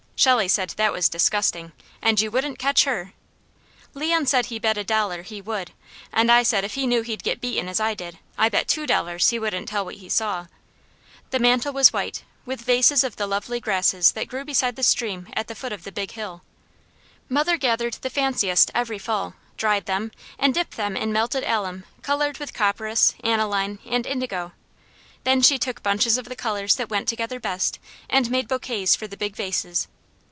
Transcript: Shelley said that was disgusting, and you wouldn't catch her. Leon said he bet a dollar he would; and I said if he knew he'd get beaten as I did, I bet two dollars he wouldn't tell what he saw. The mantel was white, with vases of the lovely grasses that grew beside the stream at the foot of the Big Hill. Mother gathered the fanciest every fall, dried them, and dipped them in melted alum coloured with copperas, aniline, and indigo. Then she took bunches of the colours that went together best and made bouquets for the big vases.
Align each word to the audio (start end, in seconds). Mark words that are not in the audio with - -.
Shelley 0.23 0.47
said 0.47 0.69
that 0.77 0.93
was 0.93 1.09
disgusting, 1.09 1.71
and 1.99 2.21
you 2.21 2.29
wouldn't 2.29 2.59
catch 2.59 2.83
her. 2.83 3.13
Leon 3.95 4.27
said 4.27 4.45
he 4.45 4.59
bet 4.59 4.77
a 4.77 4.83
dollar 4.83 5.23
he 5.23 5.41
would; 5.41 5.71
and 6.13 6.31
I 6.31 6.43
said 6.43 6.63
if 6.63 6.75
he 6.75 6.85
knew 6.85 7.01
he'd 7.01 7.23
get 7.23 7.41
beaten 7.41 7.67
as 7.67 7.79
I 7.79 7.95
did, 7.95 8.19
I 8.37 8.47
bet 8.47 8.67
two 8.67 8.85
dollars 8.85 9.29
he 9.31 9.39
wouldn't 9.39 9.69
tell 9.69 9.83
what 9.83 9.95
he 9.95 10.09
saw. 10.09 10.45
The 11.31 11.39
mantel 11.39 11.73
was 11.73 11.91
white, 11.91 12.21
with 12.45 12.61
vases 12.61 13.03
of 13.03 13.15
the 13.15 13.25
lovely 13.25 13.59
grasses 13.59 14.11
that 14.11 14.27
grew 14.27 14.45
beside 14.45 14.75
the 14.75 14.83
stream 14.83 15.27
at 15.33 15.47
the 15.47 15.55
foot 15.55 15.73
of 15.73 15.85
the 15.85 15.91
Big 15.91 16.11
Hill. 16.11 16.43
Mother 17.27 17.57
gathered 17.57 17.95
the 17.95 18.11
fanciest 18.11 18.69
every 18.75 18.99
fall, 18.99 19.33
dried 19.57 19.87
them, 19.87 20.11
and 20.37 20.53
dipped 20.53 20.77
them 20.77 20.95
in 20.95 21.11
melted 21.11 21.43
alum 21.45 21.83
coloured 22.03 22.37
with 22.37 22.53
copperas, 22.53 23.15
aniline, 23.23 23.79
and 23.87 24.05
indigo. 24.05 24.51
Then 25.23 25.41
she 25.41 25.57
took 25.57 25.81
bunches 25.81 26.15
of 26.19 26.25
the 26.25 26.35
colours 26.35 26.75
that 26.75 26.91
went 26.91 27.07
together 27.07 27.39
best 27.39 27.79
and 28.07 28.29
made 28.29 28.47
bouquets 28.47 28.95
for 28.95 29.07
the 29.07 29.17
big 29.17 29.35
vases. 29.35 29.87